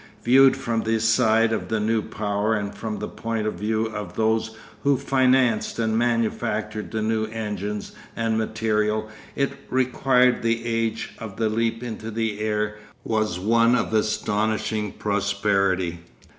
Viewed 0.23 0.57
from 0.57 0.81
the 0.81 0.99
side 0.99 1.53
of 1.53 1.67
the 1.67 1.79
new 1.79 2.01
power 2.01 2.55
and 2.55 2.73
from 2.73 2.97
the 2.97 3.07
point 3.07 3.45
of 3.45 3.53
view 3.53 3.85
of 3.85 4.15
those 4.15 4.57
who 4.81 4.97
financed 4.97 5.77
and 5.77 5.95
manufactured 5.95 6.89
the 6.89 7.03
new 7.03 7.25
engines 7.25 7.91
and 8.15 8.35
material 8.35 9.11
it 9.35 9.51
required 9.69 10.41
the 10.41 10.65
age 10.65 11.11
of 11.19 11.35
the 11.37 11.49
Leap 11.49 11.83
into 11.83 12.09
the 12.09 12.39
Air 12.39 12.79
was 13.03 13.37
one 13.37 13.75
of 13.75 13.93
astonishing 13.93 14.91
prosperity. 14.91 15.99